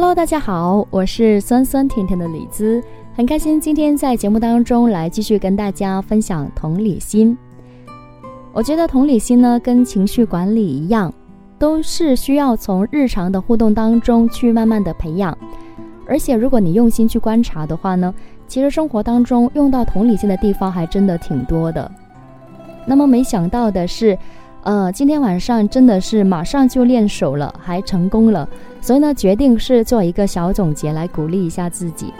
[0.00, 2.80] Hello，大家好，我是酸酸甜甜的李子，
[3.16, 7.36] 很开心今天在节目当中来继续跟大家分享同理心。
[8.52, 11.12] 我觉得同理心呢，跟情绪管理一样，
[11.58, 15.36] 都是需要从日常的互动当中去慢慢的培养。
[16.06, 18.14] 而且如果你用心去观察的话呢，
[18.46, 21.90] 其实生活当中用到同理心的地方还真的挺多的。
[22.86, 24.16] 那么没想到的是。
[24.64, 28.46] 呃，今天晚上真的是马上就练手了，还成功了，
[28.80, 32.12] 所以呢，决定是做一个小总结来鼓励一下自己。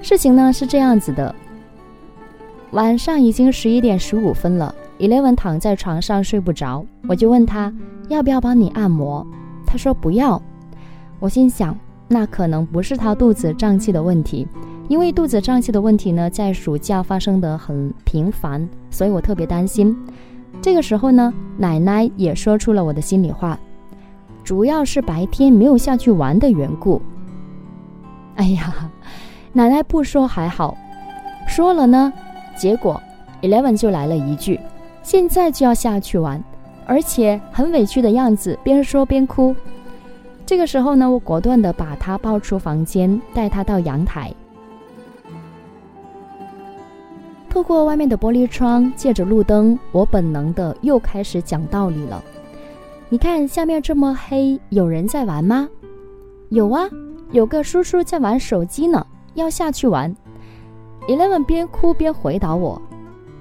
[0.00, 1.34] 事情呢是这样子的，
[2.70, 7.72] 晚上已经十一点十五分了，Eleven 躺在床上睡不着，我就问他
[8.08, 9.26] 要不要帮你按摩，
[9.66, 10.40] 他说不要，
[11.18, 14.46] 我心想那可能不是他肚子胀气的问题。
[14.88, 19.96] 因为肚子胀气的问题呢，在暑假发生的很频繁，所以我特别担心。
[20.60, 23.58] 这个时候呢，奶奶也说出了我的心里话，
[24.44, 27.00] 主要是白天没有下去玩的缘故。
[28.36, 28.90] 哎呀，
[29.52, 30.76] 奶奶不说还好，
[31.48, 32.12] 说了呢，
[32.56, 33.00] 结果
[33.42, 34.60] Eleven 就来了一句
[35.02, 36.42] ：“现在就要下去玩，
[36.86, 39.54] 而且很委屈的样子，边说边哭。”
[40.44, 44.32] 这个时候呢，我果断的把他抱出房间，带他到阳台。
[47.54, 52.20] 透过外面的玻璃窗，借着路灯，我本能的又开始讲道理了。
[53.08, 55.68] 你看下面这么黑，有人在玩吗？
[56.48, 56.90] 有啊，
[57.30, 60.12] 有个叔叔在玩手机呢，要下去玩。
[61.06, 62.82] Eleven 边哭边回答我。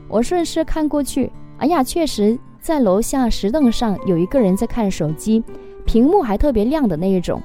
[0.08, 5.44] 我顺势看过去，哎呀，确实在楼下石凳上有一个人在看手机，
[5.88, 7.42] 屏幕还特别亮的那一种。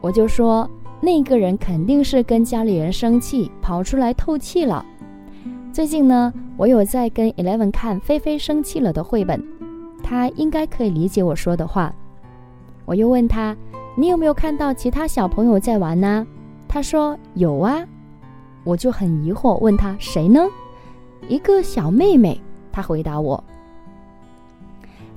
[0.00, 0.66] 我就说
[0.98, 4.82] 那个人肯定是跟家里人生气，跑出来透气了。
[5.76, 9.44] 最近呢，我有在跟 Eleven 看《菲菲生气了》的绘本，
[10.02, 11.94] 他应该可以理解我说的话。
[12.86, 13.54] 我又问他
[13.94, 16.26] ：“你有没有看到其他小朋友在玩呢？”
[16.66, 17.86] 他说：“有啊。”
[18.64, 20.46] 我就很疑惑，问他：“谁呢？”
[21.28, 22.40] 一个小妹妹。
[22.72, 23.44] 他回答我。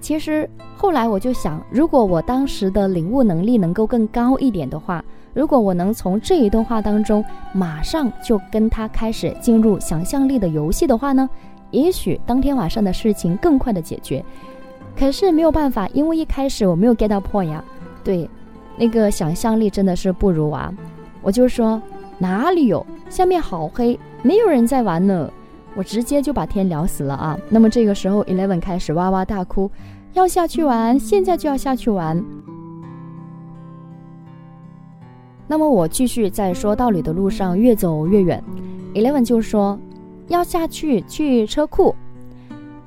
[0.01, 5.01] 其实后来我就想，如果我当时的领悟能力能够更高一点的话。
[5.39, 7.23] 如果我能从这一段话当中
[7.53, 11.29] 马上就跟他开始进入想象力的游戏的话呢，
[11.71, 14.21] 也许当天晚上的事情更快的解决。
[14.97, 17.63] 可是没有办法，因为一开始我没有 get 到 point 呀。
[18.03, 18.29] 对，
[18.75, 20.73] 那个想象力真的是不如啊。
[21.21, 21.81] 我就说
[22.17, 25.31] 哪里有，下面好黑，没有人在玩呢。
[25.73, 27.39] 我直接就把天聊死了啊。
[27.47, 29.71] 那么这个时候，Eleven 开始哇哇大哭，
[30.11, 32.21] 要下去玩，现在就要下去玩。
[35.51, 38.41] 那么我继续在说道理的路上越走越远
[38.93, 39.79] ，Eleven 就说
[40.27, 41.95] 要下去去车库，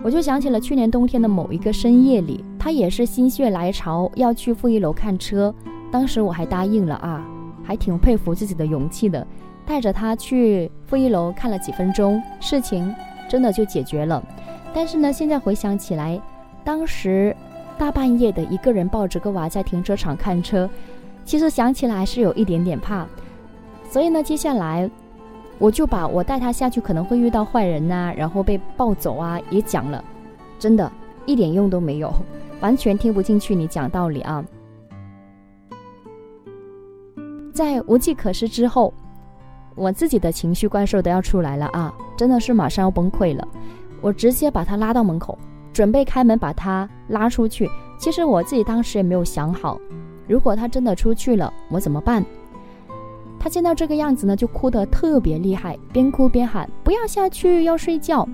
[0.00, 5.52] 我就想起了去年冬天的某一个深夜里，他也是心血来潮要去负一楼看车，
[5.90, 7.26] 当时我还答应了啊，
[7.64, 9.26] 还挺佩服自己的勇气的，
[9.66, 12.94] 带着他去负一楼看了几分钟，事情
[13.28, 14.22] 真的就解决了。
[14.72, 16.22] 但是呢，现在回想起来，
[16.62, 17.36] 当时
[17.76, 20.70] 大半夜的一个人抱着个娃在停车场看车。
[21.24, 23.06] 其实想起来是有一点点怕，
[23.90, 24.90] 所以呢，接下来
[25.58, 30.04] 我就把我带他下去可能会遇到坏人呐，然后被抱走啊，也讲了，
[30.58, 30.90] 真的
[31.24, 32.12] 一点用都没有，
[32.60, 34.44] 完全听不进去你讲道理啊。
[37.54, 38.92] 在无计可施之后，
[39.74, 43.46] 我自己的情绪怪兽都要出来了啊，真的是马上要崩溃了，
[44.00, 45.38] 我直接把他拉到门口，
[45.72, 47.70] 准备开门把他拉出去。
[47.98, 49.78] 其实我自己当时也没有想好。
[50.32, 52.24] 如果他真的出去了，我怎么办？
[53.38, 58.26] 他见到这个样子呢，就哭得特别厉害，边哭边喊：“不要下去，要睡觉。”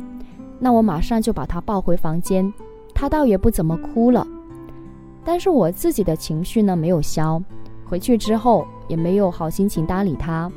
[0.60, 2.54] 那我马上就把他抱回房间。
[2.94, 4.25] 他倒也不怎么哭了，
[5.25, 7.42] 但是我自己的情绪呢没有消。
[7.84, 10.48] 回去之后也没有好心情搭理他。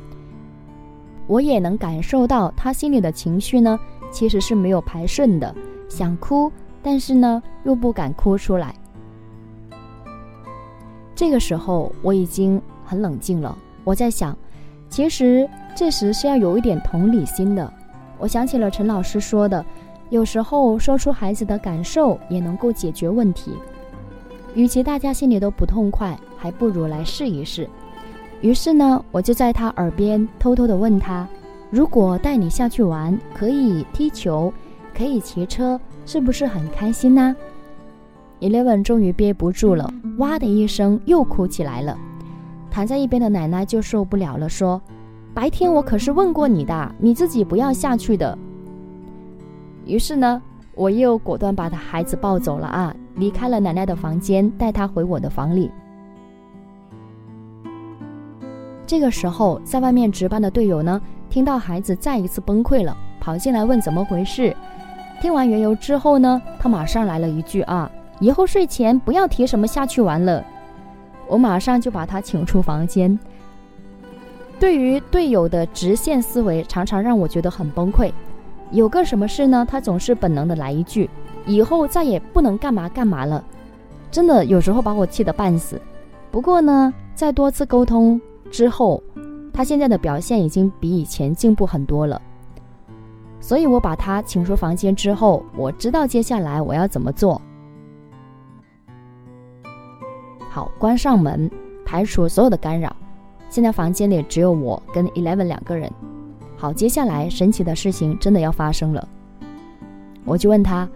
[1.26, 3.76] 我也能感受到他心里的情绪呢，
[4.12, 5.52] 其实是没有排顺的，
[5.88, 8.72] 想哭，但是呢又不敢哭出来。
[11.22, 14.36] 这个时候我已经很冷静了，我在想，
[14.88, 17.72] 其实这时是要有一点同理心的。
[18.18, 19.64] 我想起了陈老师说的，
[20.10, 23.52] 有时候说出孩子的感受也能够解决问题。
[24.56, 27.70] 与其大家心里都不痛快，还不如来试一试。
[28.40, 31.24] 于是呢，我就在他耳边偷偷的问他：
[31.70, 34.52] 如果带你下去玩，可以踢球，
[34.92, 37.36] 可以骑车，是不是很开心呢
[38.42, 41.96] ？Eleven 终于憋不住了，哇的一声又哭起来了。
[42.70, 44.82] 躺在一边的奶奶就受不了了，说
[45.32, 48.36] ：“白天我可是问过你的，你自己不要下去的。”
[49.86, 50.42] 于是呢，
[50.74, 52.94] 我又果断把他孩子抱走了啊。
[53.16, 55.70] 离开了奶奶的房间，带他回我的房里。
[58.86, 64.56] 这个时候，在外面值班的队友呢，听到孩子再一次崩溃了，跑进来问怎么回事。
[65.20, 70.44] 听完缘由之后呢，他马上来了一句：“啊，以后睡前不要提什么下去玩了。”
[71.28, 73.18] 我马上就把他请出房间。
[74.60, 78.12] 对于队友的直线思维，常常让我觉得很崩溃。
[78.70, 79.66] 有个什么事呢？
[79.68, 81.08] 他总是本能的来一句
[81.46, 83.42] ：“以后再也不能干嘛干嘛了。”
[84.10, 85.80] 真的有时候把我气得半死。
[86.30, 88.20] 不过呢，在多次沟通
[88.50, 89.02] 之后，
[89.52, 92.20] 他现在的表现已经比以前进步很多了。
[93.40, 97.40] 所以我把他请出房间之后，我知道接下来我要怎么做。
[100.52, 101.50] 好，关上门，
[101.82, 102.94] 排除所有的干扰。
[103.48, 105.90] 现在房间里只有我跟 Eleven 两个人。
[106.58, 109.08] 好，接下来神奇的事情真的要发生了。
[110.26, 110.86] 我就问他，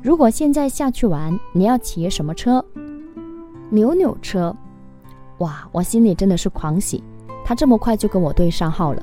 [0.00, 2.64] 如果现在下去玩，你要骑什么车？
[3.70, 4.54] 扭扭车。
[5.38, 7.02] 哇，我心里真的是狂喜，
[7.44, 9.02] 他这么快就跟我对上号了。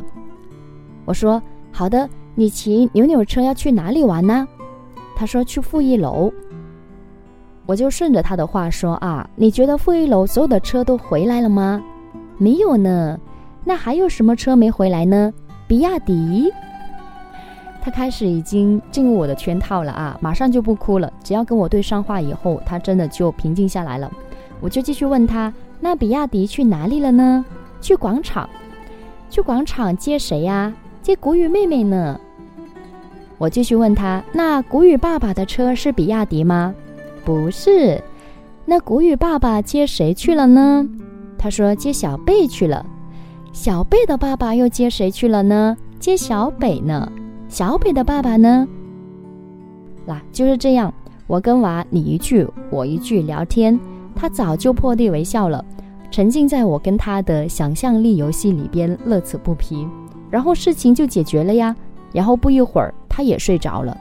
[1.03, 1.43] 我说
[1.73, 4.47] 好的，你骑扭扭车要去哪里玩呢？
[5.13, 6.31] 他说去负一楼。
[7.69, 11.79] 我就顺着他的话说啊，你觉得负一楼所有的车都回来了吗？
[12.39, 13.15] 没有呢，
[13.63, 15.31] 那还有什么车没回来呢？
[15.67, 16.51] 比亚迪。
[17.79, 21.13] 他开始已经进入我的圈套了啊，马上就不哭了。
[21.23, 24.11] 只要跟我对上话以后，他真的就平静下来了。
[24.59, 27.45] 我就继续问他，那比亚迪去哪里了呢？
[27.79, 28.49] 去广场，
[29.29, 30.73] 去广场接谁呀？
[31.03, 32.19] 接谷雨妹妹呢。
[33.37, 36.73] 我继续问他，那谷雨爸爸的车是比亚迪吗？
[37.25, 38.01] 不是，
[38.65, 40.87] 那谷雨爸爸接谁去了呢？
[41.37, 42.85] 他说接小贝去了。
[43.53, 45.75] 小贝的爸爸又接谁去了呢？
[45.99, 47.11] 接小北呢？
[47.47, 48.67] 小北的爸爸呢？
[50.07, 50.93] 嗱，就是这样。
[51.27, 53.79] 我跟娃你一句我一句聊天，
[54.15, 55.63] 他早就破涕为笑了，
[56.09, 59.87] 沉浸在我跟他的想象力游戏里边，乐此不疲。
[60.29, 61.75] 然后事情就解决了呀。
[62.11, 63.95] 然后不一会儿，他也睡着了。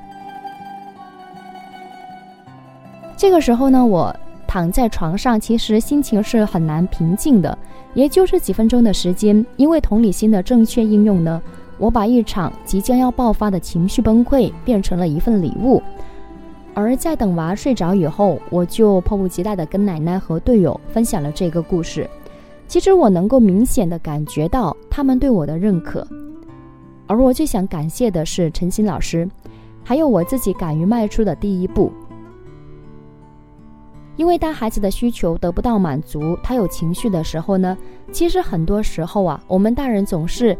[3.19, 4.15] 这个时候呢，我
[4.47, 7.59] 躺在床上，其实心情是很难平静的。
[7.93, 11.43] 也就是几分钟的时间，因为同理心的正确应用呢，
[11.79, 15.82] 我把一场即将要爆发的情绪崩溃变成了一份礼物。
[16.75, 22.09] 而在等娃睡着以后，我就迫不及待地跟奶奶和队友分享了这个故事。
[22.69, 26.06] 其实我能够明显地感觉到他们对我的认可，
[27.09, 29.29] 而我最想感谢的是陈鑫老师，
[29.82, 31.91] 还有我自己敢于迈出的第一步。
[34.19, 37.79] 因为当孩子的需求得不到满足，他有情绪的时候呢，
[38.11, 40.59] 其实很多时候啊，我们大人总是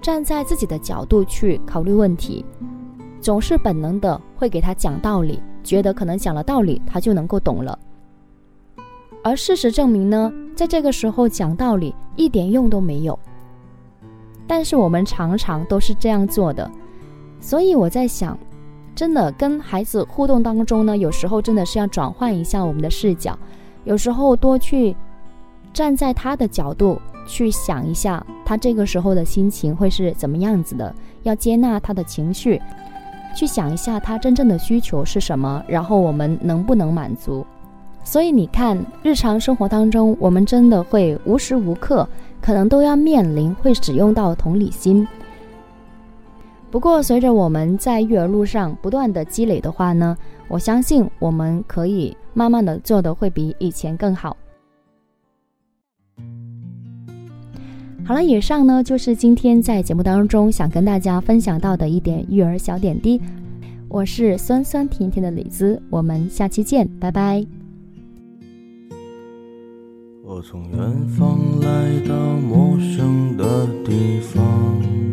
[0.00, 2.44] 站在自己的角度去考虑问题，
[3.20, 7.76] 总是本能的会给他讲道理，觉得可能讲了道理他就能够懂了。
[9.24, 13.18] 而事实证明呢，在这个时候讲道理一点用都没有。
[14.46, 16.70] 但是我们常常都是这样做的，
[17.40, 18.38] 所以我在想。
[19.00, 23.34] 真的跟孩子互动当中呢，有时候真的是要转换一下我们的视角，
[23.84, 24.94] 有时候多去
[25.72, 32.60] 站在他的角度去想一下，他这个时候的心情会是怎么样子的，要接纳他的情绪，
[33.34, 37.42] 去想一下他真正的需求是什么，然后我们能不能满足。
[38.04, 42.06] 所以你看，日常生活当中，我们真的会无时无刻
[42.42, 45.08] 可能都要面临会使用到同理心。
[46.70, 54.36] 不过，随着我们在育儿路上不断的积累的话呢，我相信我们可以慢慢的做的会比以前更好。
[58.04, 63.20] 好了，以上呢就是今天在节目当中想跟大家分享到的一点育儿小点滴。
[63.88, 67.44] 我是酸酸甜甜的李子，我们下期见，拜拜。
[70.24, 75.09] 我从远方来到陌生的地方。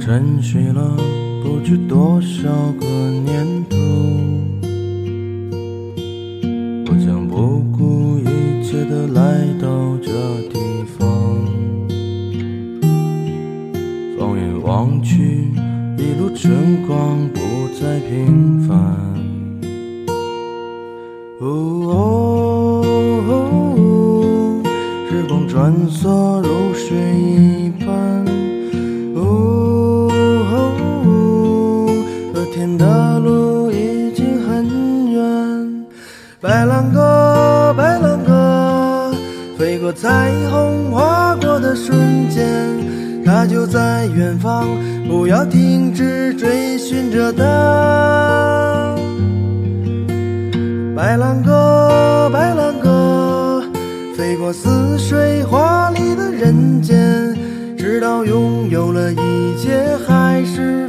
[0.00, 0.96] 沉睡了
[1.44, 2.48] 不知多少
[2.80, 3.76] 个年头，
[6.86, 9.68] 我将不顾一切的来到
[10.02, 10.10] 这
[10.48, 10.58] 地
[10.98, 11.06] 方。
[14.18, 15.52] 放眼望去，
[15.98, 17.38] 一路春光不
[17.78, 18.74] 再平凡。
[21.40, 22.82] 哦，
[25.10, 28.29] 时光穿梭如水一般。
[36.50, 39.12] 白兰鸽白兰鸽
[39.56, 42.44] 飞过彩虹划过的瞬间
[43.24, 44.66] 他就在远方
[45.06, 48.96] 不要停止追寻着他
[50.96, 53.62] 白兰鸽白兰鸽
[54.16, 57.32] 飞过似水华丽的人间
[57.78, 60.88] 直到拥有了一切还是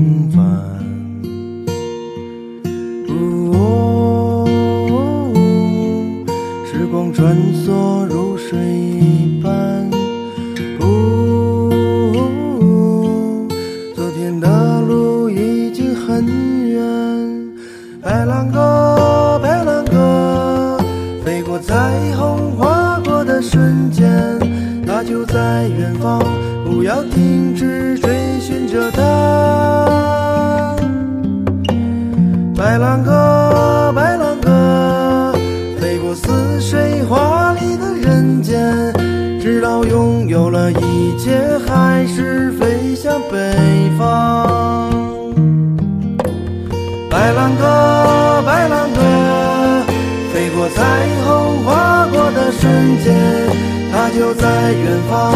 [26.65, 29.01] 不要停止追寻着它。
[32.55, 35.33] 白兰鸽，白兰鸽，
[35.79, 38.93] 飞过似水华丽的人间，
[39.41, 41.37] 直到拥有了一切，
[41.67, 43.53] 还是飞向北
[43.97, 44.89] 方。
[47.09, 49.01] 白兰鸽，白兰鸽，
[50.31, 50.83] 飞过彩
[51.25, 53.13] 虹，划过的瞬间，
[53.91, 55.35] 它就在远方，